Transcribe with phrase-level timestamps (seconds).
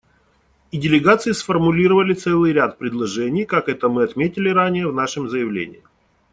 [0.71, 5.83] И делегации сформулировали целый ряд предложений, как это мы отметили ранее в нашем заявлении.